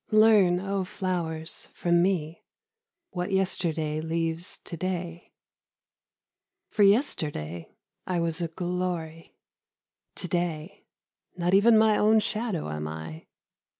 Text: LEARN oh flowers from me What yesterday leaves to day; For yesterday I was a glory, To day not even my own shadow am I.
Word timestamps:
LEARN 0.09 0.59
oh 0.59 0.83
flowers 0.83 1.67
from 1.73 2.01
me 2.01 2.41
What 3.11 3.31
yesterday 3.31 4.01
leaves 4.01 4.57
to 4.65 4.75
day; 4.75 5.31
For 6.71 6.81
yesterday 6.81 7.69
I 8.07 8.19
was 8.19 8.41
a 8.41 8.47
glory, 8.47 9.35
To 10.15 10.27
day 10.27 10.85
not 11.37 11.53
even 11.53 11.77
my 11.77 11.99
own 11.99 12.19
shadow 12.19 12.71
am 12.71 12.87
I. 12.87 13.27